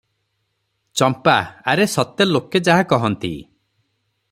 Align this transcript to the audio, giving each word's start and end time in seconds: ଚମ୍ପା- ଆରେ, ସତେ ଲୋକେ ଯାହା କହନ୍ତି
ଚମ୍ପା- 1.01 1.35
ଆରେ, 1.73 1.87
ସତେ 1.97 2.29
ଲୋକେ 2.31 2.63
ଯାହା 2.71 2.89
କହନ୍ତି 2.95 3.33